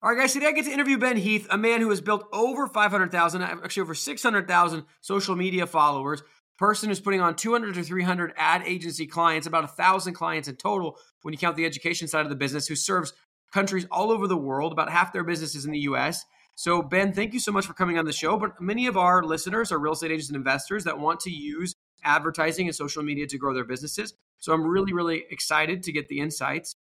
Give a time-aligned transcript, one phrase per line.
[0.00, 2.28] All right, guys, today I get to interview Ben Heath, a man who has built
[2.32, 6.22] over 500,000, actually over 600,000 social media followers,
[6.56, 10.96] person who's putting on 200 to 300 ad agency clients, about 1,000 clients in total
[11.22, 13.12] when you count the education side of the business, who serves
[13.52, 14.70] countries all over the world.
[14.70, 16.24] About half their business is in the US.
[16.54, 18.36] So, Ben, thank you so much for coming on the show.
[18.36, 21.74] But many of our listeners are real estate agents and investors that want to use
[22.04, 24.14] advertising and social media to grow their businesses.
[24.38, 26.76] So, I'm really, really excited to get the insights.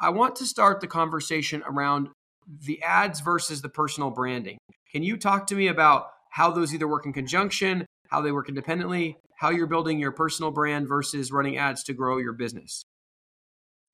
[0.00, 2.08] I want to start the conversation around
[2.46, 4.58] the ads versus the personal branding.
[4.92, 8.48] Can you talk to me about how those either work in conjunction, how they work
[8.48, 12.84] independently, how you're building your personal brand versus running ads to grow your business?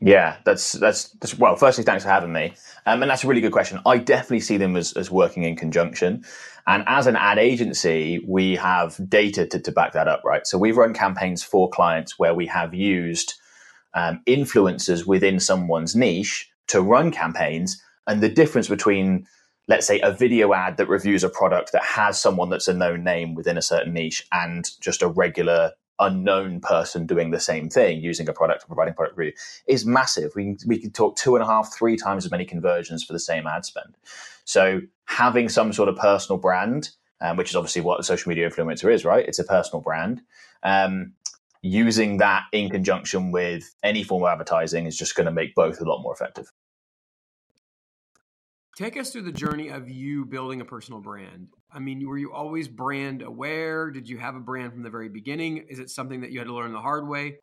[0.01, 1.55] Yeah, that's, that's, that's well.
[1.55, 2.55] Firstly, thanks for having me,
[2.87, 3.79] um, and that's a really good question.
[3.87, 6.25] I definitely see them as as working in conjunction,
[6.67, 10.45] and as an ad agency, we have data to, to back that up, right?
[10.45, 13.35] So we've run campaigns for clients where we have used
[13.95, 19.27] um, influencers within someone's niche to run campaigns and the difference between,
[19.69, 23.05] let's say, a video ad that reviews a product that has someone that's a known
[23.05, 28.01] name within a certain niche and just a regular unknown person doing the same thing
[28.01, 29.33] using a product or providing product review
[29.69, 30.33] is massive.
[30.35, 33.21] We, we can talk two and a half, three times as many conversions for the
[33.21, 33.97] same ad spend.
[34.45, 38.51] So having some sort of personal brand, um, which is obviously what a social media
[38.51, 39.27] influencer is, right?
[39.27, 40.23] It's a personal brand.
[40.65, 41.13] Um,
[41.63, 45.81] using that in conjunction with any form of advertising is just going to make both
[45.81, 46.51] a lot more effective.
[48.77, 51.49] Take us through the journey of you building a personal brand.
[51.71, 53.91] I mean, were you always brand aware?
[53.91, 55.67] Did you have a brand from the very beginning?
[55.69, 57.37] Is it something that you had to learn the hard way?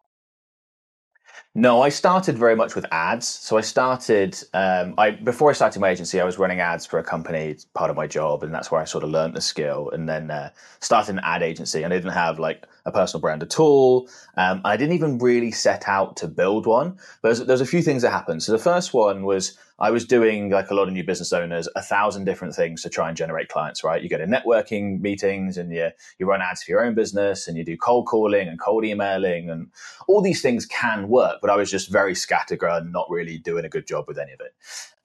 [1.54, 3.28] No, I started very much with ads.
[3.28, 6.98] So I started, um, I before I started my agency, I was running ads for
[6.98, 9.92] a company, part of my job, and that's where I sort of learned the skill.
[9.92, 13.44] And then uh, started an ad agency, and I didn't have like a personal brand
[13.44, 14.10] at all.
[14.36, 16.98] Um, I didn't even really set out to build one.
[17.22, 18.42] But there's, there's a few things that happened.
[18.42, 21.68] So the first one was I was doing like a lot of new business owners,
[21.76, 24.02] a thousand different things to try and generate clients, right?
[24.02, 27.58] You go to networking meetings and you, you run ads for your own business and
[27.58, 29.68] you do cold calling and cold emailing and
[30.08, 33.70] all these things can work, but I was just very scattergun, not really doing a
[33.70, 34.54] good job with any of it.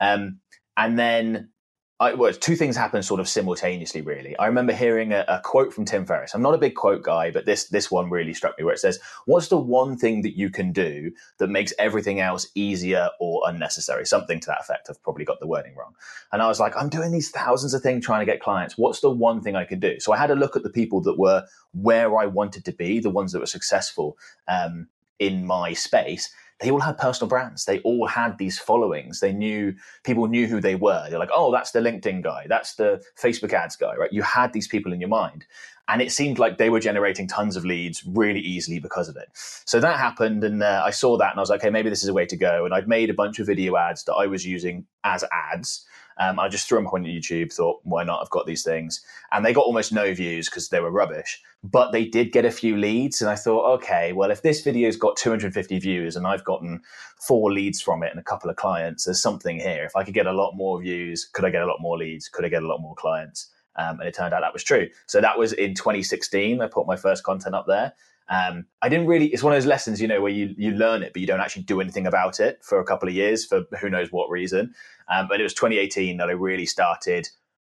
[0.01, 0.41] Um,
[0.77, 1.51] and then
[2.01, 4.37] I, well, two things happened sort of simultaneously, really.
[4.37, 6.35] I remember hearing a, a, quote from Tim Ferriss.
[6.35, 8.81] I'm not a big quote guy, but this this one really struck me, where it
[8.81, 13.43] says, "What's the one thing that you can do that makes everything else easier or
[13.47, 14.89] unnecessary?" Something to that effect.
[14.91, 15.95] I've probably got the wording wrong.
[16.33, 18.77] And I was like, "I'm doing these thousands of things trying to get clients.
[18.77, 21.01] What's the one thing I could do?" So I had a look at the people
[21.03, 24.19] that were where I wanted to be, the ones that were successful
[24.49, 24.89] um,
[25.21, 27.65] in my space, they all had personal brands.
[27.65, 29.21] They all had these followings.
[29.21, 31.07] They knew people knew who they were.
[31.11, 32.47] They're like, oh, that's the LinkedIn guy.
[32.49, 34.13] That's the Facebook ads guy, right?
[34.13, 35.45] You had these people in your mind.
[35.89, 39.29] And it seemed like they were generating tons of leads really easily because of it.
[39.35, 40.43] So that happened.
[40.43, 42.25] And uh, I saw that and I was like, okay, maybe this is a way
[42.27, 42.65] to go.
[42.65, 45.85] And I'd made a bunch of video ads that I was using as ads.
[46.19, 48.23] Um, I just threw them on YouTube, thought, why not?
[48.23, 49.01] I've got these things.
[49.33, 52.51] And they got almost no views because they were rubbish, but they did get a
[52.51, 53.21] few leads.
[53.21, 56.83] And I thought, okay, well, if this video's got 250 views and I've gotten
[57.27, 59.85] four leads from it and a couple of clients, there's something here.
[59.85, 62.29] If I could get a lot more views, could I get a lot more leads?
[62.29, 63.51] Could I get a lot more clients?
[63.77, 64.89] Um, and it turned out that was true.
[65.07, 66.61] So that was in 2016.
[66.61, 67.93] I put my first content up there.
[68.29, 69.27] Um, I didn't really.
[69.27, 71.41] It's one of those lessons, you know, where you you learn it, but you don't
[71.41, 74.75] actually do anything about it for a couple of years for who knows what reason.
[75.13, 77.29] Um, but it was 2018 that I really started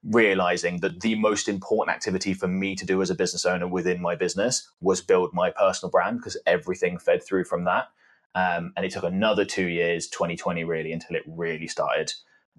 [0.05, 4.01] realizing that the most important activity for me to do as a business owner within
[4.01, 7.89] my business was build my personal brand because everything fed through from that.
[8.35, 12.13] Um, and it took another two years, 2020 really, until it really started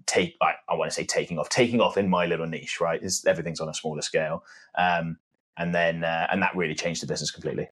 [0.06, 0.36] take.
[0.40, 2.80] I, I want to say taking off, taking off in my little niche.
[2.80, 4.44] Right, everything's on a smaller scale,
[4.76, 5.18] um,
[5.56, 7.68] and then uh, and that really changed the business completely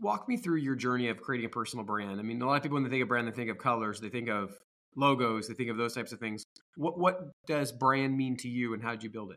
[0.00, 2.20] walk me through your journey of creating a personal brand.
[2.20, 4.00] I mean, a lot of people when they think of brand, they think of colors,
[4.00, 4.56] they think of
[4.96, 6.44] logos, they think of those types of things.
[6.76, 9.36] What what does brand mean to you, and how did you build it?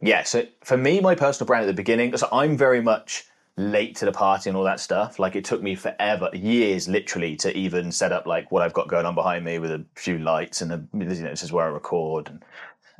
[0.00, 3.24] Yeah, so for me, my personal brand at the beginning, so I'm very much
[3.56, 5.18] late to the party and all that stuff.
[5.18, 8.88] Like it took me forever, years literally, to even set up like what I've got
[8.88, 11.64] going on behind me with a few lights and a, you know, this is where
[11.64, 12.44] I record and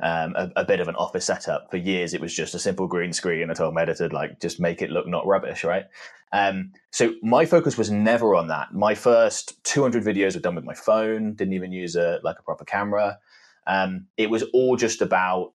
[0.01, 1.71] um, a, a, bit of an office setup.
[1.71, 3.49] For years, it was just a simple green screen.
[3.49, 5.85] I told my editor, like, just make it look not rubbish, right?
[6.31, 8.73] Um, so my focus was never on that.
[8.73, 11.33] My first 200 videos were done with my phone.
[11.33, 13.19] Didn't even use a like a proper camera.
[13.67, 15.53] Um, it was all just about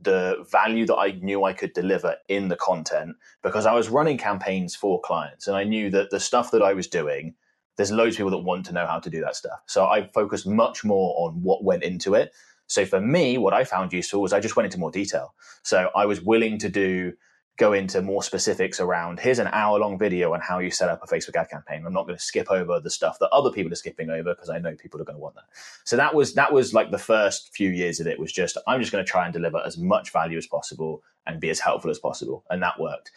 [0.00, 4.16] the value that I knew I could deliver in the content because I was running
[4.16, 7.34] campaigns for clients and I knew that the stuff that I was doing,
[7.76, 9.60] there's loads of people that want to know how to do that stuff.
[9.66, 12.32] So I focused much more on what went into it
[12.72, 15.34] so for me, what I found useful was I just went into more detail.
[15.62, 17.12] So I was willing to do
[17.58, 21.02] go into more specifics around here's an hour long video on how you set up
[21.02, 21.84] a Facebook ad campaign.
[21.84, 24.48] I'm not going to skip over the stuff that other people are skipping over because
[24.48, 25.44] I know people are going to want that.
[25.84, 28.80] So that was that was like the first few years of it was just I'm
[28.80, 31.90] just going to try and deliver as much value as possible and be as helpful
[31.90, 33.10] as possible and that worked.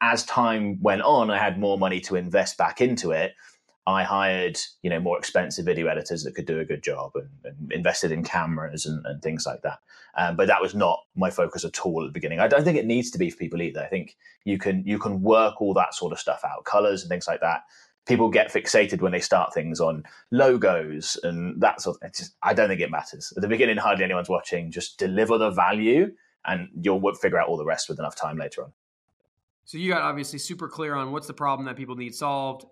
[0.00, 3.34] As time went on, I had more money to invest back into it
[3.86, 7.28] I hired, you know, more expensive video editors that could do a good job and,
[7.44, 9.78] and invested in cameras and, and things like that.
[10.16, 12.40] Um, but that was not my focus at all at the beginning.
[12.40, 13.80] I don't think it needs to be for people either.
[13.80, 17.08] I think you can you can work all that sort of stuff out, colors and
[17.08, 17.62] things like that.
[18.06, 22.12] People get fixated when they start things on logos and that sort of.
[22.42, 23.76] I don't think it matters at the beginning.
[23.76, 24.70] Hardly anyone's watching.
[24.70, 26.12] Just deliver the value,
[26.44, 28.72] and you'll figure out all the rest with enough time later on.
[29.64, 32.64] So you got obviously super clear on what's the problem that people need solved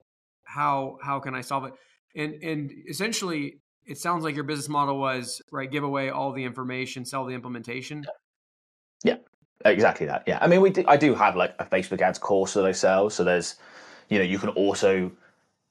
[0.49, 1.75] how how can I solve it?
[2.17, 6.45] And and essentially, it sounds like your business model was right: give away all the
[6.45, 8.05] information, sell the implementation.
[9.05, 9.17] Yeah,
[9.65, 10.25] exactly that.
[10.27, 12.73] Yeah, I mean, we do, I do have like a Facebook ads course that I
[12.73, 13.11] sell.
[13.11, 13.57] So there's,
[14.09, 15.13] you know, you can also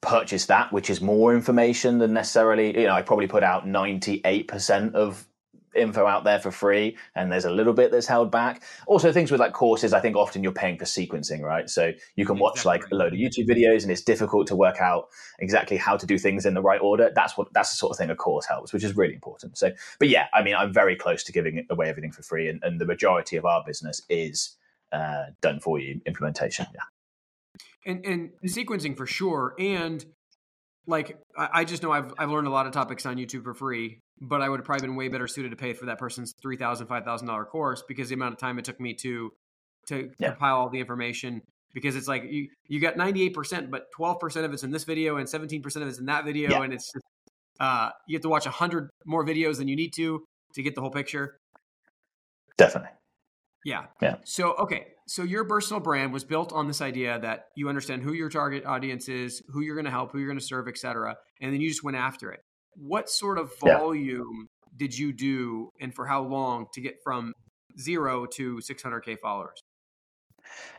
[0.01, 2.79] purchase that, which is more information than necessarily.
[2.79, 5.27] You know, I probably put out ninety eight percent of
[5.75, 8.63] info out there for free and there's a little bit that's held back.
[8.85, 11.69] Also things with like courses i think often you're paying for sequencing right?
[11.69, 12.71] So you can watch exactly.
[12.71, 15.07] like a load of youtube videos and it's difficult to work out
[15.39, 17.11] exactly how to do things in the right order.
[17.13, 19.57] That's what that's the sort of thing a course helps which is really important.
[19.57, 22.63] So but yeah i mean i'm very close to giving away everything for free and,
[22.63, 24.55] and the majority of our business is
[24.91, 26.81] uh, done for you implementation yeah.
[27.85, 30.05] And and sequencing for sure and
[30.87, 33.99] like I, just know I've I've learned a lot of topics on YouTube for free,
[34.21, 36.55] but I would have probably been way better suited to pay for that person's three
[36.55, 39.31] thousand, five thousand dollar course because the amount of time it took me to
[39.87, 40.29] to yeah.
[40.29, 41.41] compile all the information.
[41.73, 44.71] Because it's like you you got ninety eight percent, but twelve percent of it's in
[44.71, 46.63] this video and seventeen percent of it's in that video, yeah.
[46.63, 46.89] and it's
[47.59, 50.23] uh, you have to watch a hundred more videos than you need to
[50.53, 51.37] to get the whole picture.
[52.57, 52.96] Definitely.
[53.65, 53.85] Yeah.
[54.01, 54.17] Yeah.
[54.23, 58.13] So okay, so your personal brand was built on this idea that you understand who
[58.13, 61.15] your target audience is, who you're going to help, who you're going to serve, etc.,
[61.41, 62.41] and then you just went after it.
[62.75, 64.77] What sort of volume yeah.
[64.77, 67.33] did you do, and for how long to get from
[67.79, 69.61] zero to 600k followers?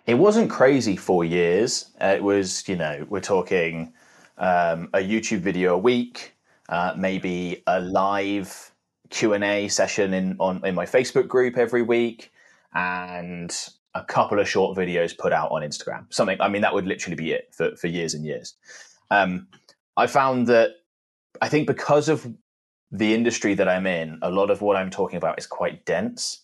[0.06, 1.90] It wasn't crazy for years.
[2.00, 3.92] Uh, it was, you know, we're talking
[4.38, 6.34] um, a YouTube video a week,
[6.69, 8.72] uh, maybe a live
[9.10, 12.30] Q and A session in on in my Facebook group every week
[12.74, 13.54] and
[13.94, 16.12] a couple of short videos put out on Instagram.
[16.12, 18.54] Something, I mean, that would literally be it for, for years and years.
[19.10, 19.48] Um,
[19.96, 20.70] I found that
[21.40, 22.26] I think because of
[22.90, 26.42] the industry that I'm in, a lot of what I'm talking about is quite dense.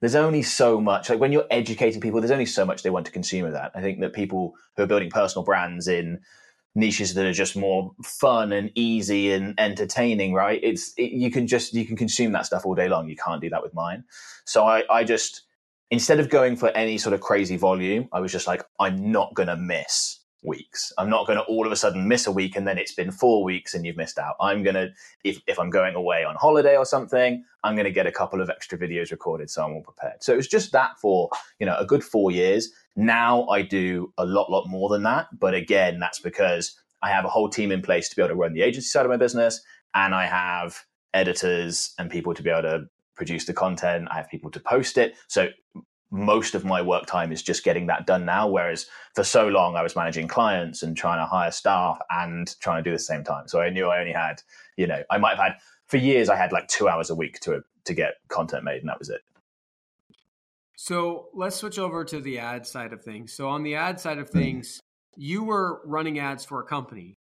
[0.00, 3.06] There's only so much, like when you're educating people, there's only so much they want
[3.06, 3.72] to consume of that.
[3.74, 6.20] I think that people who are building personal brands in
[6.74, 10.60] niches that are just more fun and easy and entertaining, right?
[10.62, 13.08] It's, it, you can just, you can consume that stuff all day long.
[13.08, 14.04] You can't do that with mine.
[14.44, 15.45] So I, I just,
[15.90, 19.34] instead of going for any sort of crazy volume, I was just like, I'm not
[19.34, 20.92] going to miss weeks.
[20.96, 23.10] I'm not going to all of a sudden miss a week and then it's been
[23.10, 24.36] four weeks and you've missed out.
[24.40, 24.90] I'm going to,
[25.24, 28.40] if, if I'm going away on holiday or something, I'm going to get a couple
[28.40, 30.22] of extra videos recorded so I'm all prepared.
[30.22, 31.28] So it was just that for,
[31.58, 32.70] you know, a good four years.
[32.94, 35.26] Now I do a lot, lot more than that.
[35.38, 38.36] But again, that's because I have a whole team in place to be able to
[38.36, 39.60] run the agency side of my business
[39.94, 44.28] and I have editors and people to be able to produce the content, I have
[44.28, 45.16] people to post it.
[45.28, 45.48] So
[46.10, 48.48] most of my work time is just getting that done now.
[48.48, 52.82] Whereas for so long, I was managing clients and trying to hire staff and trying
[52.82, 53.48] to do the same time.
[53.48, 54.42] So I knew I only had,
[54.76, 55.52] you know, I might have had
[55.86, 56.28] for years.
[56.28, 59.10] I had like two hours a week to to get content made, and that was
[59.10, 59.20] it.
[60.76, 63.32] So let's switch over to the ad side of things.
[63.32, 64.38] So on the ad side of hmm.
[64.38, 64.80] things,
[65.16, 67.14] you were running ads for a company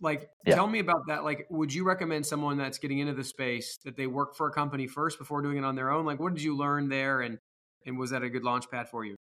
[0.00, 0.54] like yeah.
[0.54, 1.24] tell me about that.
[1.24, 4.52] Like would you recommend someone that's getting into the space that they work for a
[4.52, 6.04] company first before doing it on their own?
[6.04, 7.38] Like what did you learn there and
[7.84, 9.16] and was that a good launch pad for you?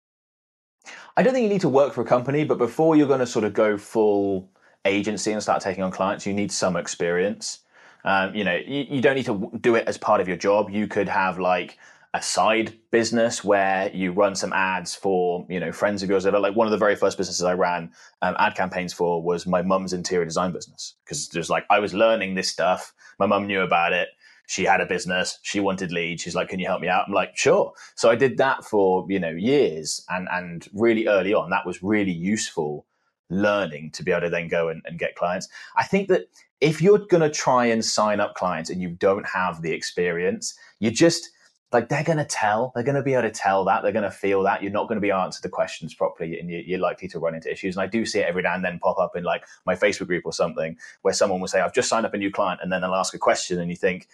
[1.16, 3.26] I don't think you need to work for a company but before you're going to
[3.26, 4.50] sort of go full
[4.84, 7.60] agency and start taking on clients you need some experience.
[8.04, 10.70] Um, you know you, you don't need to do it as part of your job.
[10.70, 11.78] You could have like
[12.14, 16.54] a side business where you run some ads for you know friends of yours like
[16.54, 17.90] one of the very first businesses I ran
[18.20, 21.94] um, ad campaigns for was my mum's interior design business because there's like I was
[21.94, 22.92] learning this stuff.
[23.18, 24.08] My mum knew about it.
[24.46, 25.38] She had a business.
[25.42, 26.22] She wanted leads.
[26.22, 29.06] She's like, "Can you help me out?" I'm like, "Sure." So I did that for
[29.08, 32.84] you know years, and and really early on, that was really useful
[33.30, 35.48] learning to be able to then go and, and get clients.
[35.76, 36.26] I think that
[36.60, 40.54] if you're going to try and sign up clients and you don't have the experience,
[40.80, 41.30] you just
[41.72, 44.02] like they're going to tell, they're going to be able to tell that, they're going
[44.02, 44.62] to feel that.
[44.62, 47.50] You're not going to be answered the questions properly, and you're likely to run into
[47.50, 47.76] issues.
[47.76, 50.06] And I do see it every now and then pop up in like my Facebook
[50.06, 52.72] group or something, where someone will say, "I've just signed up a new client," and
[52.72, 54.08] then they'll ask a question, and you think,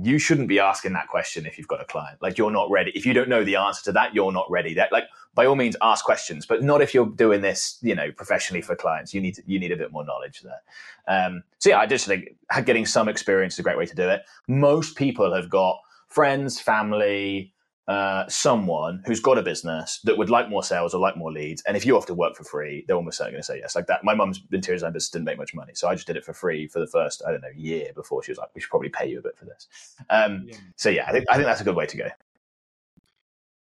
[0.00, 2.20] you shouldn't be asking that question if you've got a client.
[2.22, 2.92] Like you're not ready.
[2.94, 4.74] If you don't know the answer to that, you're not ready.
[4.74, 5.04] That like
[5.34, 8.74] by all means ask questions, but not if you're doing this, you know, professionally for
[8.74, 9.12] clients.
[9.12, 10.62] You need to, you need a bit more knowledge there.
[11.08, 14.08] Um, so yeah, I just think getting some experience is a great way to do
[14.08, 14.22] it.
[14.48, 15.78] Most people have got
[16.12, 17.52] friends, family,
[17.88, 21.62] uh, someone who's got a business that would like more sales or like more leads,
[21.62, 23.74] and if you offer to work for free, they're almost certainly going to say yes.
[23.74, 26.16] Like that, my mum's interior design business didn't make much money, so I just did
[26.16, 28.60] it for free for the first I don't know year before she was like, "We
[28.60, 29.66] should probably pay you a bit for this."
[30.10, 30.56] Um, yeah.
[30.76, 32.08] So yeah, I think I think that's a good way to go.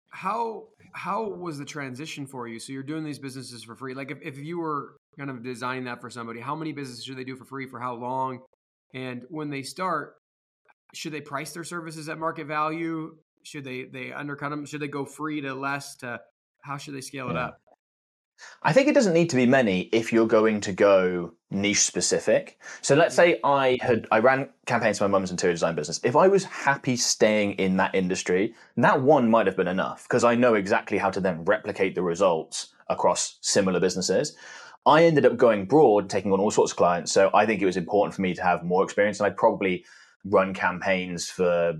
[0.09, 2.57] How how was the transition for you?
[2.57, 3.93] So you're doing these businesses for free.
[3.93, 7.17] Like if, if you were kind of designing that for somebody, how many businesses should
[7.17, 8.39] they do for free for how long?
[8.93, 10.15] And when they start,
[10.93, 13.15] should they price their services at market value?
[13.43, 14.65] Should they they undercut them?
[14.65, 15.95] Should they go free to less?
[15.97, 16.19] To
[16.61, 17.59] how should they scale it up?
[18.63, 22.59] I think it doesn't need to be many if you're going to go niche specific.
[22.81, 25.99] So let's say I had I ran campaigns for my mum's interior design business.
[26.03, 30.23] If I was happy staying in that industry, that one might have been enough because
[30.23, 34.35] I know exactly how to then replicate the results across similar businesses.
[34.85, 37.11] I ended up going broad, taking on all sorts of clients.
[37.11, 39.85] So I think it was important for me to have more experience, and I'd probably
[40.25, 41.75] run campaigns for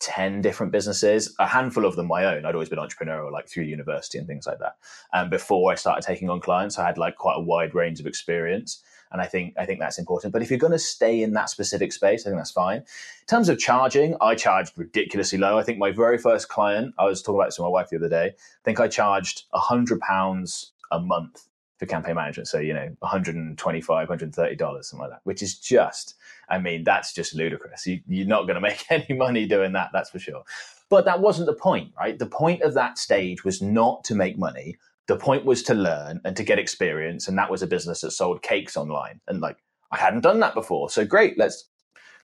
[0.00, 2.44] 10 different businesses, a handful of them my own.
[2.44, 4.76] I'd always been entrepreneurial, like through university and things like that.
[5.12, 8.06] And before I started taking on clients, I had like quite a wide range of
[8.06, 8.82] experience.
[9.12, 10.32] And I think I think that's important.
[10.32, 12.78] But if you're going to stay in that specific space, I think that's fine.
[12.78, 15.58] In terms of charging, I charged ridiculously low.
[15.58, 17.96] I think my very first client, I was talking about this with my wife the
[17.96, 18.26] other day.
[18.26, 21.46] I think I charged hundred pounds a month
[21.78, 22.48] for campaign management.
[22.48, 26.14] So, you know, 125, $130, something like that, which is just,
[26.48, 27.86] I mean, that's just ludicrous.
[27.86, 30.42] You, you're not going to make any money doing that, that's for sure.
[30.88, 32.18] But that wasn't the point, right?
[32.18, 34.76] The point of that stage was not to make money.
[35.08, 37.28] The point was to learn and to get experience.
[37.28, 39.20] And that was a business that sold cakes online.
[39.26, 39.58] And like,
[39.90, 40.90] I hadn't done that before.
[40.90, 41.68] So great, let's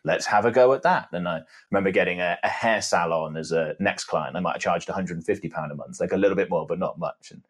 [0.04, 1.08] let's have a go at that.
[1.12, 4.36] And I remember getting a, a, hair salon as a next client.
[4.36, 6.98] I might have charged 150 pound a month, like a little bit more, but not
[6.98, 7.30] much.
[7.30, 7.42] And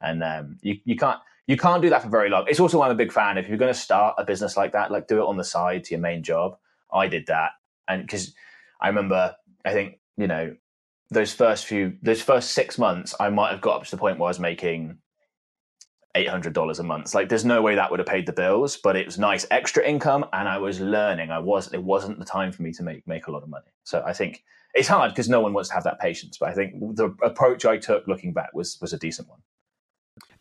[0.00, 2.44] and um, you you can't you can't do that for very long.
[2.48, 3.38] It's also why I'm a big fan.
[3.38, 5.84] If you're going to start a business like that, like do it on the side
[5.84, 6.56] to your main job.
[6.92, 7.50] I did that,
[7.88, 8.34] and because
[8.80, 9.34] I remember,
[9.64, 10.56] I think you know
[11.10, 14.18] those first few, those first six months, I might have got up to the point
[14.18, 14.98] where I was making
[16.16, 17.14] eight hundred dollars a month.
[17.14, 19.84] Like, there's no way that would have paid the bills, but it was nice extra
[19.84, 21.30] income, and I was learning.
[21.30, 23.72] I was it wasn't the time for me to make make a lot of money.
[23.84, 24.42] So I think
[24.74, 26.38] it's hard because no one wants to have that patience.
[26.38, 29.40] But I think the approach I took looking back was was a decent one.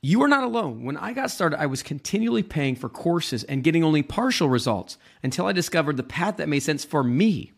[0.00, 0.84] You are not alone.
[0.84, 4.96] When I got started, I was continually paying for courses and getting only partial results
[5.24, 7.52] until I discovered the path that made sense for me.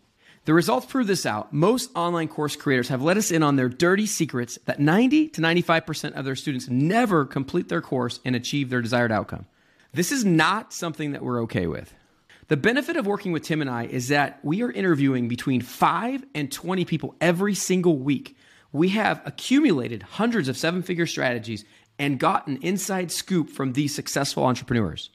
[0.46, 1.52] The results prove this out.
[1.52, 5.40] Most online course creators have let us in on their dirty secrets that 90 to
[5.42, 9.44] 95% of their students never complete their course and achieve their desired outcome.
[9.92, 11.92] This is not something that we're okay with.
[12.48, 16.24] The benefit of working with Tim and I is that we are interviewing between 5
[16.34, 18.34] and 20 people every single week.
[18.72, 21.64] We have accumulated hundreds of seven figure strategies
[22.00, 25.10] and got an inside scoop from these successful entrepreneurs.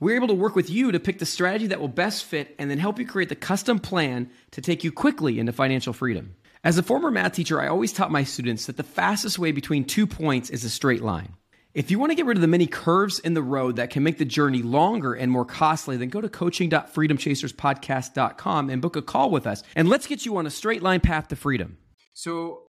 [0.00, 2.70] We're able to work with you to pick the strategy that will best fit and
[2.70, 6.34] then help you create the custom plan to take you quickly into financial freedom.
[6.64, 9.84] As a former math teacher, I always taught my students that the fastest way between
[9.84, 11.34] two points is a straight line.
[11.74, 14.02] If you want to get rid of the many curves in the road that can
[14.02, 19.30] make the journey longer and more costly, then go to coaching.freedomchaserspodcast.com and book a call
[19.30, 19.62] with us.
[19.76, 21.76] And let's get you on a straight line path to freedom.
[22.14, 22.62] So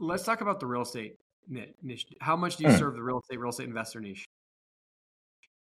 [0.00, 1.14] let's talk about the real estate
[1.48, 2.06] niche?
[2.20, 2.78] How much do you mm.
[2.78, 4.24] serve the real estate real estate investor niche?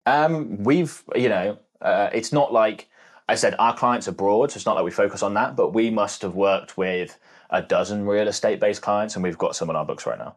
[0.07, 2.89] Um, we've you know, uh, it's not like
[3.29, 5.73] I said our clients are broad, so it's not like we focus on that, but
[5.73, 7.19] we must have worked with
[7.51, 10.37] a dozen real estate based clients, and we've got some on our books right now.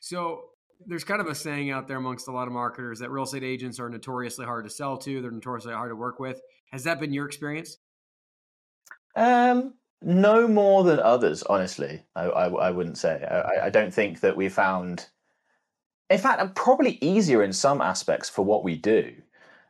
[0.00, 0.44] So
[0.86, 3.44] there's kind of a saying out there amongst a lot of marketers that real estate
[3.44, 5.20] agents are notoriously hard to sell to.
[5.20, 6.40] They're notoriously hard to work with.
[6.72, 7.76] Has that been your experience?
[9.16, 12.02] Um, no more than others, honestly.
[12.16, 13.24] I, I, I wouldn't say.
[13.24, 15.06] I, I, don't think that we found.
[16.08, 19.14] In fact, probably easier in some aspects for what we do.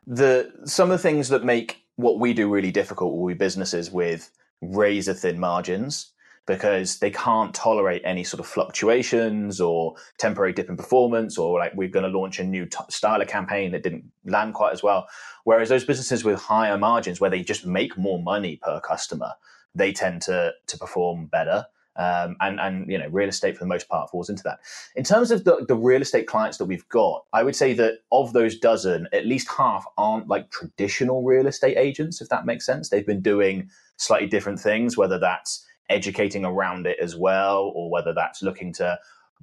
[0.07, 3.91] The some of the things that make what we do really difficult will be businesses
[3.91, 6.11] with razor thin margins
[6.47, 11.73] because they can't tolerate any sort of fluctuations or temporary dip in performance or like
[11.75, 14.81] we're going to launch a new t- style of campaign that didn't land quite as
[14.81, 15.07] well
[15.43, 19.31] whereas those businesses with higher margins where they just make more money per customer
[19.75, 21.65] they tend to to perform better.
[21.97, 24.59] Um, and and you know real estate for the most part falls into that.
[24.95, 27.99] In terms of the, the real estate clients that we've got, I would say that
[28.13, 32.65] of those dozen, at least half aren't like traditional real estate agents, if that makes
[32.65, 32.89] sense.
[32.89, 38.13] They've been doing slightly different things, whether that's educating around it as well, or whether
[38.13, 38.97] that's looking to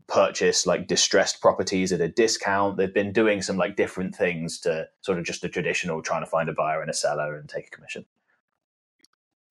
[0.07, 2.79] purchase like distressed properties at a discount.
[2.79, 6.31] They've been doing some like different things to sort of just the traditional trying to
[6.31, 8.07] find a buyer and a seller and take a commission.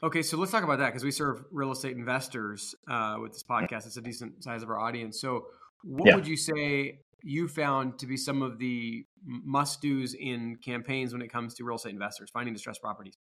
[0.03, 3.43] Okay, so let's talk about that because we serve real estate investors uh, with this
[3.43, 3.87] podcast.
[3.87, 5.19] It's a decent size of our audience.
[5.19, 5.47] So,
[5.83, 6.15] what yeah.
[6.15, 11.21] would you say you found to be some of the must dos in campaigns when
[11.21, 13.17] it comes to real estate investors finding distressed properties?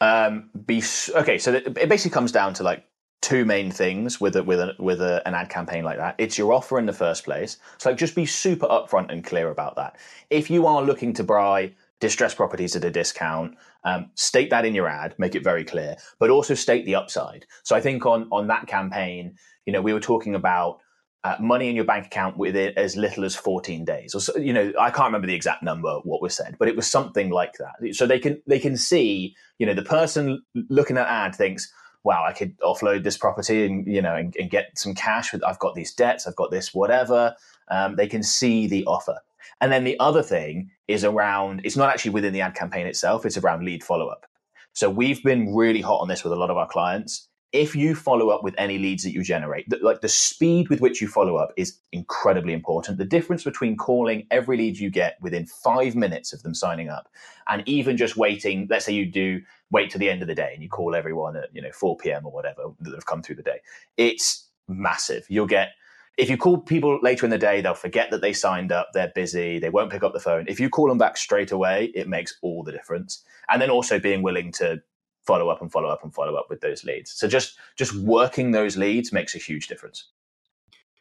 [0.00, 0.82] Um, be
[1.14, 1.38] okay.
[1.38, 2.84] So it basically comes down to like
[3.22, 6.16] two main things with a, with a, with a, an ad campaign like that.
[6.18, 7.58] It's your offer in the first place.
[7.78, 9.96] So like, just be super upfront and clear about that.
[10.30, 13.54] If you are looking to buy distressed properties at a discount.
[13.84, 17.46] Um, state that in your ad, make it very clear, but also state the upside.
[17.62, 20.80] So I think on on that campaign, you know, we were talking about
[21.24, 24.52] uh, money in your bank account within as little as 14 days, or so, you
[24.52, 27.54] know, I can't remember the exact number what was said, but it was something like
[27.54, 27.94] that.
[27.94, 31.72] So they can they can see, you know, the person looking at ad thinks.
[32.04, 35.32] Wow, I could offload this property and you know and, and get some cash.
[35.32, 37.34] With I've got these debts, I've got this whatever.
[37.68, 39.18] Um, they can see the offer.
[39.60, 43.26] And then the other thing is around, it's not actually within the ad campaign itself,
[43.26, 44.26] it's around lead follow up.
[44.72, 47.28] So we've been really hot on this with a lot of our clients.
[47.52, 50.80] If you follow up with any leads that you generate, the, like the speed with
[50.80, 52.98] which you follow up is incredibly important.
[52.98, 57.08] The difference between calling every lead you get within five minutes of them signing up
[57.48, 59.40] and even just waiting, let's say you do
[59.70, 61.96] wait to the end of the day and you call everyone at, you know, 4
[61.96, 62.26] p.m.
[62.26, 63.60] or whatever that have come through the day,
[63.96, 65.24] it's massive.
[65.30, 65.70] You'll get
[66.16, 68.90] if you call people later in the day, they'll forget that they signed up.
[68.94, 69.58] They're busy.
[69.58, 70.46] They won't pick up the phone.
[70.48, 73.22] If you call them back straight away, it makes all the difference.
[73.48, 74.82] And then also being willing to
[75.26, 77.12] follow up and follow up and follow up with those leads.
[77.12, 80.08] So just just working those leads makes a huge difference.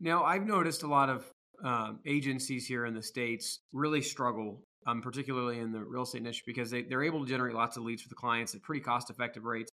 [0.01, 1.31] Now, I've noticed a lot of
[1.63, 6.43] um, agencies here in the states really struggle, um, particularly in the real estate niche,
[6.45, 9.09] because they, they're able to generate lots of leads for the clients at pretty cost
[9.09, 9.71] effective rates.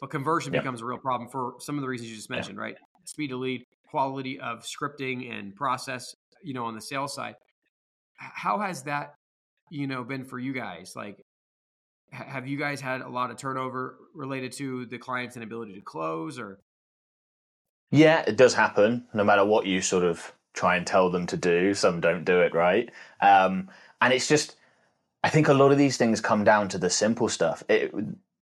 [0.00, 0.60] But conversion yeah.
[0.60, 2.62] becomes a real problem for some of the reasons you just mentioned, yeah.
[2.62, 2.76] right?
[3.04, 7.34] Speed to lead, quality of scripting and process, you know, on the sales side.
[8.16, 9.14] How has that,
[9.70, 10.92] you know, been for you guys?
[10.94, 11.22] Like,
[12.12, 16.38] have you guys had a lot of turnover related to the client's inability to close
[16.38, 16.58] or?
[17.90, 19.06] Yeah, it does happen.
[19.14, 22.40] No matter what you sort of try and tell them to do, some don't do
[22.40, 22.90] it right.
[23.20, 23.68] Um,
[24.00, 24.56] and it's just,
[25.22, 27.62] I think a lot of these things come down to the simple stuff.
[27.68, 27.92] It,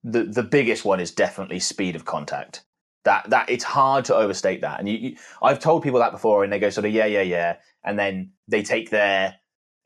[0.04, 2.65] the the biggest one is definitely speed of contact.
[3.06, 4.80] That that it's hard to overstate that.
[4.80, 7.22] And you, you, I've told people that before, and they go sort of yeah, yeah,
[7.22, 9.36] yeah, and then they take their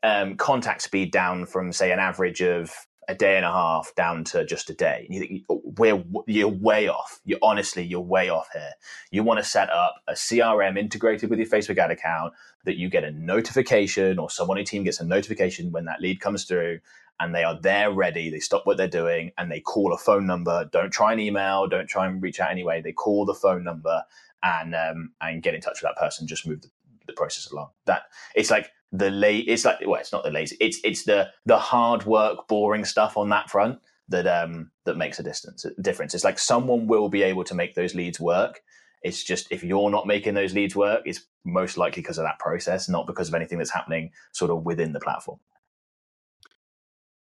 [0.02, 2.74] um, contact speed down from say an average of
[3.10, 5.04] a day and a half down to just a day.
[5.06, 7.20] And you think we're you're way off.
[7.24, 8.72] You honestly you're way off here.
[9.10, 12.32] You want to set up a CRM integrated with your Facebook ad account
[12.64, 16.00] that you get a notification or someone in your team gets a notification when that
[16.00, 16.78] lead comes through
[17.20, 18.30] and they are there ready.
[18.30, 20.64] They stop what they're doing and they call a phone number.
[20.72, 21.68] Don't try an email.
[21.68, 22.80] Don't try and reach out anyway.
[22.80, 24.02] They call the phone number
[24.42, 26.26] and um, and get in touch with that person.
[26.26, 26.70] Just move the,
[27.06, 27.68] the process along.
[27.84, 28.04] That
[28.34, 29.44] it's like the late.
[29.48, 30.56] It's like well, it's not the lazy.
[30.60, 33.78] It's it's the the hard work, boring stuff on that front
[34.08, 36.14] that um that makes a distance a difference.
[36.14, 38.62] It's like someone will be able to make those leads work.
[39.02, 42.38] It's just if you're not making those leads work, it's most likely because of that
[42.38, 45.38] process, not because of anything that's happening sort of within the platform.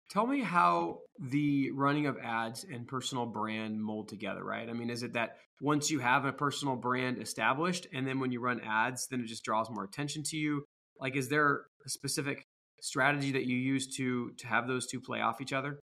[0.08, 4.68] Tell me how the running of ads and personal brand mold together, right?
[4.68, 8.30] I mean, is it that once you have a personal brand established and then when
[8.30, 10.64] you run ads, then it just draws more attention to you?
[11.00, 12.46] Like, is there a specific
[12.80, 15.80] strategy that you use to to have those two play off each other?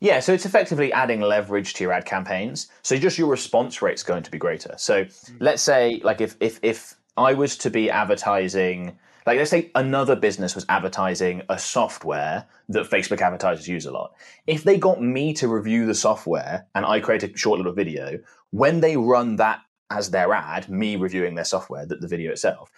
[0.00, 2.68] Yeah, so it's effectively adding leverage to your ad campaigns.
[2.82, 4.74] So just your response rate is going to be greater.
[4.76, 5.36] So mm-hmm.
[5.40, 10.16] let's say, like, if if if I was to be advertising like, let's say another
[10.16, 14.14] business was advertising a software that Facebook advertisers use a lot.
[14.46, 18.18] If they got me to review the software and I create a short little video,
[18.50, 19.60] when they run that
[19.90, 22.70] as their ad, me reviewing their software, the, the video itself,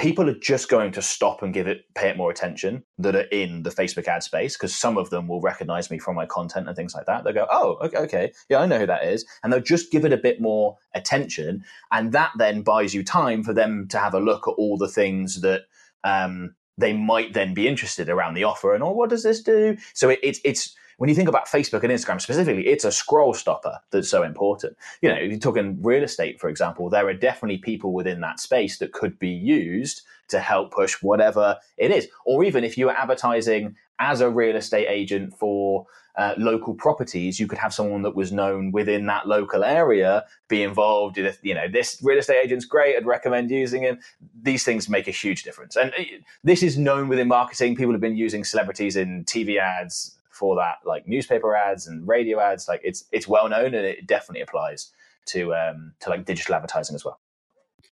[0.00, 3.28] people are just going to stop and give it pay it more attention that are
[3.32, 6.66] in the Facebook ad space because some of them will recognize me from my content
[6.66, 7.22] and things like that.
[7.22, 10.06] They'll go, oh, okay, okay, yeah, I know who that is, and they'll just give
[10.06, 14.14] it a bit more attention, and that then buys you time for them to have
[14.14, 15.62] a look at all the things that.
[16.02, 19.76] Um, they might then be interested around the offer and oh what does this do
[19.92, 23.32] so it, it's it's when you think about Facebook and Instagram specifically, it's a scroll
[23.32, 24.76] stopper that's so important.
[25.00, 28.38] You know, if you're talking real estate, for example, there are definitely people within that
[28.38, 32.06] space that could be used to help push whatever it is.
[32.26, 35.86] Or even if you are advertising as a real estate agent for
[36.18, 40.62] uh, local properties, you could have someone that was known within that local area be
[40.62, 42.94] involved in, you know, this real estate agent's great.
[42.94, 44.00] I'd recommend using him.
[44.42, 45.76] These things make a huge difference.
[45.76, 46.02] And uh,
[46.44, 47.74] this is known within marketing.
[47.74, 52.40] People have been using celebrities in TV ads for that, like newspaper ads and radio
[52.40, 52.66] ads.
[52.66, 54.90] Like it's, it's well known and it definitely applies
[55.26, 57.20] to, um, to like digital advertising as well.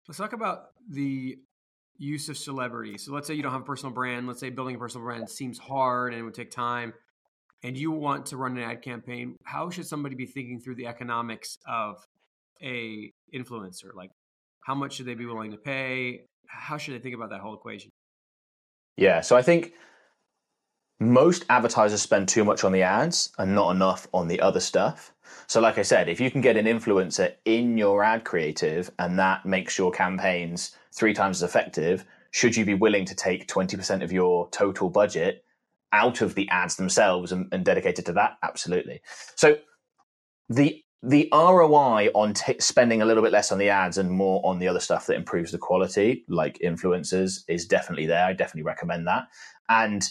[0.08, 1.38] Let's talk about the
[1.98, 2.98] use of celebrity.
[2.98, 4.28] So let's say you don't have a personal brand.
[4.28, 6.94] Let's say building a personal brand seems hard and it would take time,
[7.64, 9.38] and you want to run an ad campaign.
[9.44, 12.04] How should somebody be thinking through the economics of
[12.62, 13.94] a influencer?
[13.96, 14.10] Like,
[14.66, 16.26] how much should they be willing to pay?
[16.48, 17.92] How should they think about that whole equation?
[18.98, 19.74] Yeah, so I think
[21.02, 25.12] most advertisers spend too much on the ads and not enough on the other stuff.
[25.48, 29.18] So, like I said, if you can get an influencer in your ad creative and
[29.18, 34.04] that makes your campaigns three times as effective, should you be willing to take 20%
[34.04, 35.44] of your total budget
[35.92, 38.38] out of the ads themselves and, and dedicated to that?
[38.44, 39.02] Absolutely.
[39.36, 39.58] So,
[40.50, 44.40] the the ROI on t- spending a little bit less on the ads and more
[44.46, 48.24] on the other stuff that improves the quality, like influencers, is definitely there.
[48.24, 49.28] I definitely recommend that.
[49.68, 50.08] And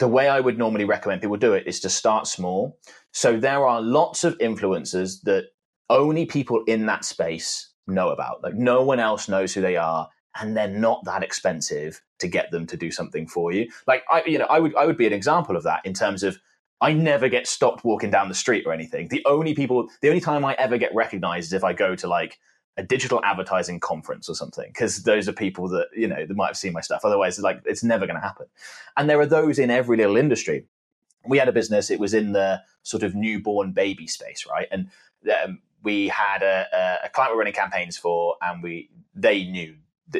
[0.00, 2.78] the way I would normally recommend people do it is to start small.
[3.12, 5.44] So there are lots of influencers that
[5.90, 8.42] only people in that space know about.
[8.42, 10.08] Like no one else knows who they are
[10.40, 13.68] and they're not that expensive to get them to do something for you.
[13.86, 16.22] Like I you know, I would I would be an example of that in terms
[16.22, 16.38] of
[16.80, 19.08] I never get stopped walking down the street or anything.
[19.08, 22.08] The only people the only time I ever get recognized is if I go to
[22.08, 22.38] like
[22.76, 26.46] a digital advertising conference or something because those are people that you know that might
[26.48, 27.04] have seen my stuff.
[27.04, 28.46] Otherwise like it's never going to happen.
[28.96, 30.66] And there are those in every little industry.
[31.26, 34.68] We had a business it was in the sort of newborn baby space right?
[34.70, 34.90] And
[35.44, 39.76] um, we had a, a client we're running campaigns for and we they knew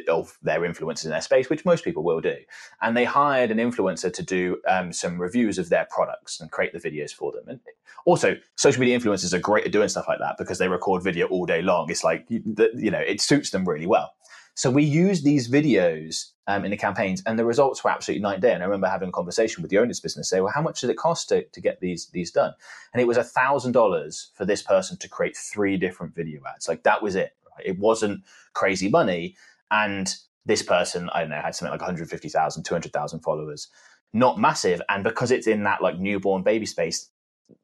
[0.08, 2.36] of their influencers in their space, which most people will do.
[2.82, 6.72] And they hired an influencer to do um, some reviews of their products and create
[6.72, 7.44] the videos for them.
[7.48, 7.60] And
[8.04, 11.26] also, social media influencers are great at doing stuff like that because they record video
[11.28, 11.90] all day long.
[11.90, 14.12] It's like, you know, it suits them really well.
[14.54, 18.34] So we used these videos um, in the campaigns, and the results were absolutely night
[18.34, 18.52] and day.
[18.52, 20.90] And I remember having a conversation with the owner's business, say, "Well, how much did
[20.90, 22.52] it cost to, to get these these done?"
[22.92, 26.68] And it was a thousand dollars for this person to create three different video ads.
[26.68, 27.36] Like that was it.
[27.56, 27.66] Right?
[27.66, 29.36] It wasn't crazy money,
[29.70, 30.14] and
[30.46, 33.68] this person, I don't know, had something like 150,000, 200,000 followers.
[34.12, 34.82] Not massive.
[34.88, 37.10] And because it's in that like newborn baby space,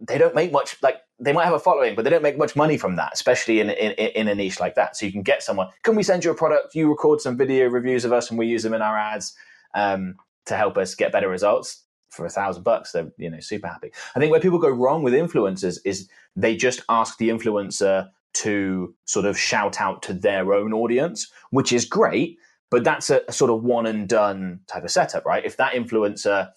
[0.01, 2.57] they don't make much, like, they might have a following, but they don't make much
[2.57, 4.97] money from that, especially in, in, in a niche like that.
[4.97, 6.75] So you can get someone, can we send you a product?
[6.75, 9.35] You record some video reviews of us and we use them in our ads
[9.75, 10.17] um,
[10.47, 12.93] to help us get better results for a thousand bucks.
[12.93, 13.91] They're, you know, super happy.
[14.15, 18.95] I think where people go wrong with influencers is they just ask the influencer to
[19.05, 22.39] sort of shout out to their own audience, which is great,
[22.71, 25.45] but that's a, a, sort of one and done type of setup, right?
[25.45, 26.51] If that influencer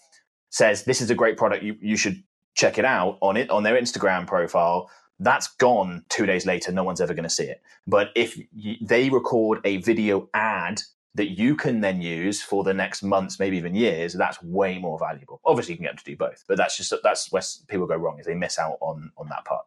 [0.50, 2.24] says this is a great product, you, you should
[2.56, 4.90] check it out on it on their Instagram profile,
[5.20, 6.72] that's gone two days later.
[6.72, 7.62] No one's ever going to see it.
[7.88, 10.82] But if you, they record a video ad
[11.16, 14.98] that you can then use for the next months, maybe even years, that's way more
[15.00, 15.42] valuable.
[15.46, 17.96] Obviously, you can get them to do both, but that's just that's where people go
[17.96, 19.66] wrong is they miss out on on that part.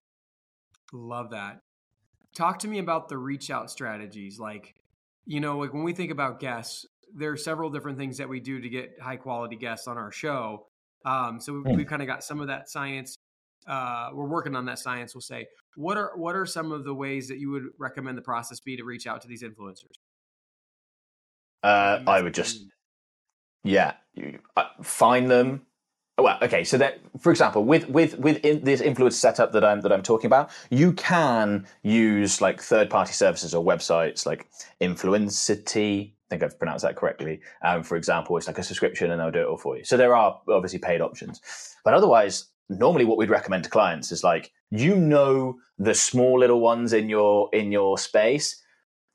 [0.92, 1.60] Love that
[2.34, 4.74] talk to me about the reach out strategies like
[5.26, 8.40] you know like when we think about guests there are several different things that we
[8.40, 10.66] do to get high quality guests on our show.
[11.04, 13.18] Um, so we've, we've kind of got some of that science
[13.66, 15.46] uh, we're working on that science we'll say.
[15.76, 18.76] What are what are some of the ways that you would recommend the process be
[18.76, 19.94] to reach out to these influencers?
[21.62, 22.66] Uh, i would just
[23.62, 23.92] yeah
[24.56, 25.62] uh, find them
[26.22, 29.80] well okay so that for example with with with in this influence setup that i'm
[29.80, 34.48] that i'm talking about you can use like third party services or websites like
[34.80, 37.40] influencity i think i've pronounced that correctly.
[37.62, 39.84] Um, for example it's like a subscription and they'll do it all for you.
[39.84, 41.40] So there are obviously paid options.
[41.84, 46.60] But otherwise normally what we'd recommend to clients is like you know the small little
[46.60, 48.61] ones in your in your space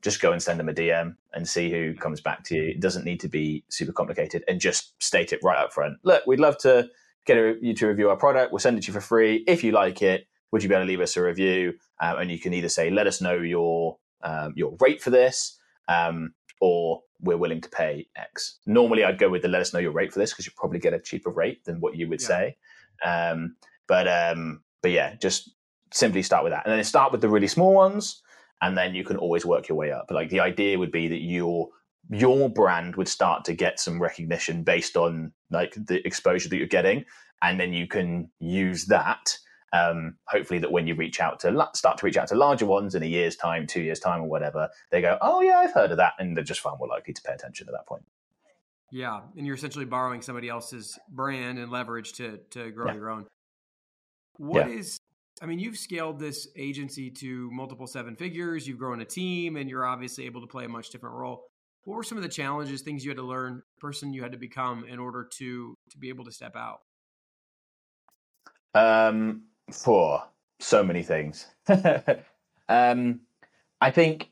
[0.02, 2.64] just go and send them a DM and see who comes back to you.
[2.70, 5.98] It doesn't need to be super complicated and just state it right up front.
[6.04, 6.90] Look, we'd love to
[7.26, 8.52] get a, you to review our product.
[8.52, 9.44] We'll send it to you for free.
[9.48, 11.74] If you like it, would you be able to leave us a review?
[12.00, 15.60] Um, and you can either say, let us know your um, your rate for this,
[15.88, 18.58] um, or we're willing to pay X.
[18.66, 20.80] Normally, I'd go with the let us know your rate for this because you probably
[20.80, 22.28] get a cheaper rate than what you would yeah.
[22.28, 22.58] say.
[23.04, 23.58] Um,
[23.88, 25.52] but um, but yeah, just
[25.92, 28.22] simply start with that, and then start with the really small ones
[28.62, 30.06] and then you can always work your way up.
[30.08, 31.70] But like the idea would be that your
[32.10, 36.68] your brand would start to get some recognition based on like the exposure that you're
[36.68, 37.06] getting,
[37.42, 39.38] and then you can use that.
[39.74, 42.96] Um, hopefully, that when you reach out to start to reach out to larger ones
[42.96, 45.92] in a year's time, two years time, or whatever, they go, "Oh yeah, I've heard
[45.92, 48.06] of that," and they're just far more likely to pay attention at that point.
[48.92, 52.94] Yeah, and you're essentially borrowing somebody else's brand and leverage to to grow yeah.
[52.94, 53.26] your own.
[54.38, 54.78] What yeah.
[54.78, 54.98] is?
[55.42, 58.68] I mean, you've scaled this agency to multiple seven figures.
[58.68, 61.46] You've grown a team, and you're obviously able to play a much different role.
[61.84, 64.38] What were some of the challenges, things you had to learn, person you had to
[64.38, 66.80] become in order to to be able to step out?
[68.74, 70.24] Um, for
[70.60, 71.48] so many things.
[72.70, 73.22] um,
[73.80, 74.32] I think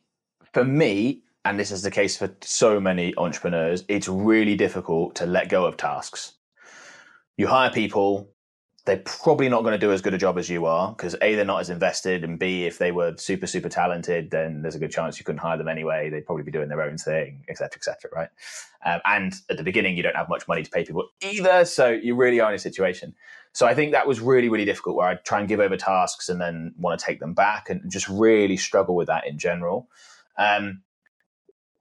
[0.54, 5.26] for me, and this is the case for so many entrepreneurs, it's really difficult to
[5.26, 6.34] let go of tasks.
[7.38, 8.30] You hire people,
[8.86, 11.34] they're probably not going to do as good a job as you are because A,
[11.34, 14.80] they're not as invested, and B, if they were super, super talented, then there's a
[14.80, 16.10] good chance you couldn't hire them anyway.
[16.12, 18.12] They'd probably be doing their own thing, etc., etc.
[18.14, 18.30] right?
[18.86, 21.66] Um, and at the beginning, you don't have much money to pay people either.
[21.66, 23.16] So you really are in a situation.
[23.54, 26.30] So I think that was really, really difficult where I'd try and give over tasks
[26.30, 29.90] and then want to take them back and just really struggle with that in general.
[30.38, 30.84] Um,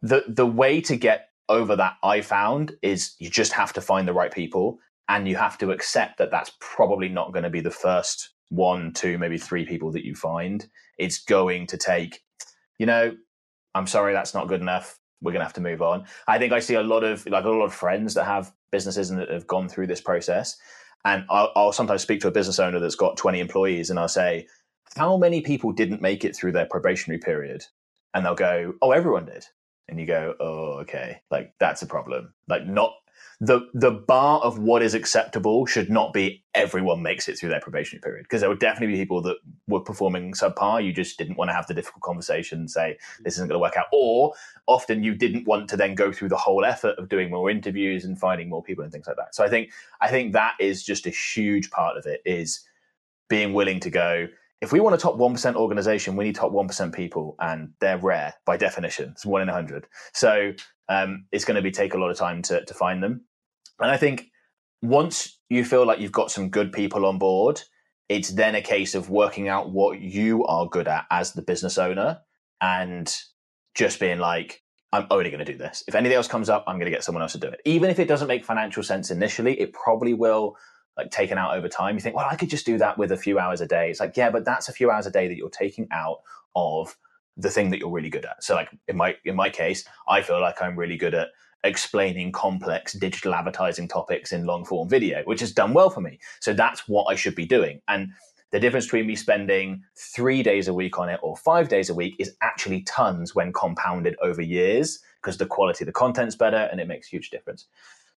[0.00, 4.08] the the way to get over that I found is you just have to find
[4.08, 7.60] the right people and you have to accept that that's probably not going to be
[7.60, 10.66] the first one, two, maybe three people that you find.
[10.98, 12.22] It's going to take,
[12.78, 13.14] you know,
[13.74, 14.98] I'm sorry, that's not good enough.
[15.20, 16.04] We're going to have to move on.
[16.28, 19.10] I think I see a lot of like a lot of friends that have businesses
[19.10, 20.56] and that have gone through this process.
[21.04, 24.08] And I'll, I'll sometimes speak to a business owner that's got 20 employees, and I'll
[24.08, 24.46] say,
[24.96, 27.62] "How many people didn't make it through their probationary period?"
[28.14, 29.46] And they'll go, "Oh, everyone did."
[29.88, 32.34] And you go, oh, okay, like that's a problem.
[32.48, 32.92] Like not
[33.40, 37.60] the the bar of what is acceptable should not be everyone makes it through their
[37.60, 40.84] probationary period because there would definitely be people that were performing subpar.
[40.84, 43.24] You just didn't want to have the difficult conversation and say mm.
[43.24, 44.34] this isn't going to work out, or
[44.66, 48.04] often you didn't want to then go through the whole effort of doing more interviews
[48.04, 49.34] and finding more people and things like that.
[49.34, 52.60] So I think I think that is just a huge part of it is
[53.28, 54.28] being willing to go
[54.64, 58.34] if we want a top 1% organization, we need top 1% people, and they're rare
[58.46, 59.10] by definition.
[59.10, 59.86] It's one in a 100.
[60.14, 60.54] So
[60.88, 63.26] um, it's going to be take a lot of time to, to find them.
[63.78, 64.30] And I think
[64.80, 67.60] once you feel like you've got some good people on board,
[68.08, 71.76] it's then a case of working out what you are good at as the business
[71.76, 72.20] owner
[72.60, 73.14] and
[73.74, 75.82] just being like, I'm only going to do this.
[75.88, 77.60] If anything else comes up, I'm going to get someone else to do it.
[77.64, 80.56] Even if it doesn't make financial sense initially, it probably will
[80.96, 81.94] like taken out over time.
[81.94, 83.90] You think, well, I could just do that with a few hours a day.
[83.90, 86.18] It's like, yeah, but that's a few hours a day that you're taking out
[86.54, 86.96] of
[87.36, 88.42] the thing that you're really good at.
[88.44, 91.28] So like in my in my case, I feel like I'm really good at
[91.64, 96.18] explaining complex digital advertising topics in long form video, which has done well for me.
[96.40, 97.80] So that's what I should be doing.
[97.88, 98.10] And
[98.52, 101.94] the difference between me spending three days a week on it or five days a
[101.94, 106.68] week is actually tons when compounded over years because the quality of the content's better
[106.70, 107.66] and it makes a huge difference.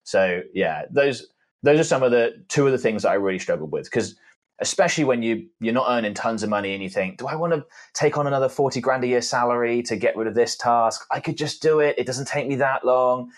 [0.03, 1.27] So yeah, those
[1.63, 4.15] those are some of the two of the things that I really struggled with because
[4.59, 7.53] especially when you you're not earning tons of money and you think, do I want
[7.53, 11.05] to take on another forty grand a year salary to get rid of this task?
[11.11, 11.95] I could just do it.
[11.97, 13.31] It doesn't take me that long.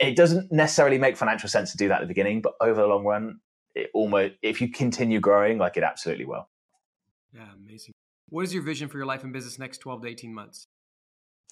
[0.00, 2.86] It doesn't necessarily make financial sense to do that at the beginning, but over the
[2.86, 3.40] long run,
[3.74, 6.48] it almost if you continue growing, like it absolutely will.
[7.32, 7.92] Yeah, amazing.
[8.28, 10.64] What is your vision for your life and business next twelve to eighteen months?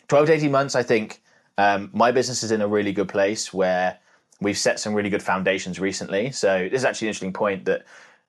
[0.09, 1.23] Twelve to eighteen months, I think
[1.59, 3.99] um, my business is in a really good place where
[4.43, 6.31] we've set some really good foundations recently.
[6.31, 7.85] So this is actually an interesting point that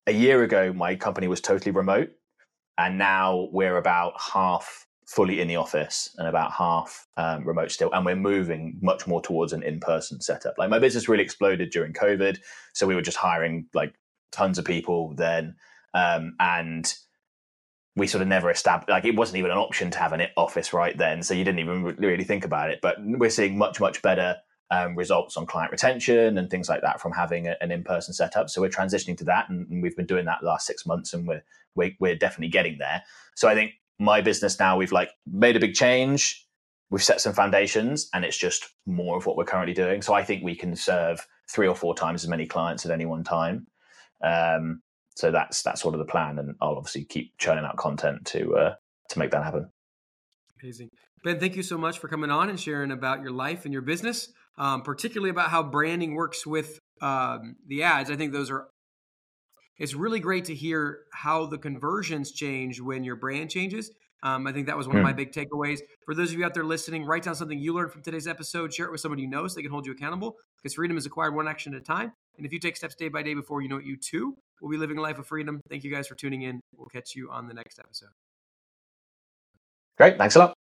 [0.07, 2.11] a year ago my company was totally remote,
[2.77, 7.91] and now we're about half fully in the office and about half um, remote still,
[7.93, 10.57] and we're moving much more towards an in-person setup.
[10.57, 12.39] Like my business really exploded during COVID,
[12.73, 13.93] so we were just hiring like
[14.31, 15.55] tons of people then,
[15.93, 16.93] um, and
[17.95, 20.73] we sort of never established like it wasn't even an option to have an office
[20.73, 24.01] right then so you didn't even really think about it but we're seeing much much
[24.01, 24.35] better
[24.73, 28.49] um, results on client retention and things like that from having a, an in-person setup.
[28.49, 31.13] So we're transitioning to that, and, and, we've been doing that the last six months,
[31.13, 31.43] and we're,
[31.75, 33.03] we're we're definitely getting there.
[33.35, 36.47] So I think my business now we've like made a big change,
[36.89, 40.01] we've set some foundations, and it's just more of what we're currently doing.
[40.01, 43.05] So I think we can serve three or four times as many clients at any
[43.05, 43.67] one time.
[44.23, 44.81] Um,
[45.15, 48.55] so that's that's sort of the plan, and I'll obviously keep churning out content to
[48.55, 48.75] uh,
[49.09, 49.69] to make that happen.
[50.63, 50.89] Amazing.
[51.23, 53.81] Ben, thank you so much for coming on and sharing about your life and your
[53.81, 58.09] business um, particularly about how branding works with um, the ads.
[58.09, 58.67] I think those are.
[59.77, 63.91] It's really great to hear how the conversions change when your brand changes.
[64.21, 65.79] Um, I think that was one of my big takeaways.
[66.05, 68.73] For those of you out there listening, write down something you learned from today's episode,
[68.73, 71.05] share it with somebody you know so they can hold you accountable because freedom is
[71.05, 72.13] acquired one action at a time.
[72.37, 74.69] And if you take steps day by day before you know it, you too will
[74.69, 75.59] be living a life of freedom.
[75.69, 76.61] Thank you guys for tuning in.
[76.77, 78.09] We'll catch you on the next episode.
[79.97, 80.17] Great.
[80.17, 80.62] Thanks a lot.